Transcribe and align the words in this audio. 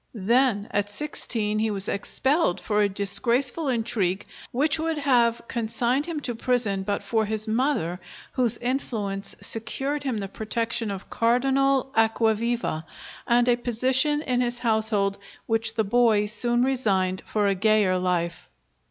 Then 0.15 0.67
at 0.71 0.89
sixteen 0.89 1.59
he 1.59 1.69
was 1.69 1.87
expelled 1.87 2.59
for 2.59 2.81
a 2.81 2.89
disgraceful 2.89 3.67
intrigue, 3.67 4.25
which 4.51 4.79
would 4.79 4.97
have 4.97 5.47
consigned 5.47 6.07
him 6.07 6.19
to 6.21 6.33
prison 6.33 6.81
but 6.81 7.03
for 7.03 7.25
his 7.25 7.47
mother, 7.47 7.99
whose 8.31 8.57
influence 8.57 9.35
secured 9.43 10.01
him 10.01 10.17
the 10.17 10.27
protection 10.27 10.89
of 10.89 11.11
Cardinal 11.11 11.93
Acquaviva 11.95 12.83
and 13.27 13.47
a 13.47 13.55
position 13.55 14.23
in 14.23 14.41
his 14.41 14.57
household, 14.57 15.19
which 15.45 15.75
the 15.75 15.83
boy 15.83 16.25
soon 16.25 16.63
resigned 16.63 17.21
for 17.27 17.45
a 17.47 17.53
gayer 17.53 17.99
life. 17.99 18.49